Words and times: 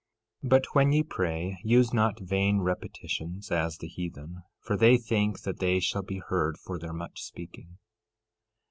13:7 0.43 0.49
But 0.49 0.63
when 0.73 0.91
ye 0.93 1.03
pray, 1.03 1.59
use 1.63 1.93
not 1.93 2.19
vain 2.19 2.57
repetitions, 2.61 3.51
as 3.51 3.77
the 3.77 3.87
heathen, 3.87 4.41
for 4.59 4.75
they 4.75 4.97
think 4.97 5.41
that 5.41 5.59
they 5.59 5.79
shall 5.79 6.01
be 6.01 6.17
heard 6.17 6.57
for 6.57 6.79
their 6.79 6.89
much 6.91 7.21
speaking. 7.21 7.77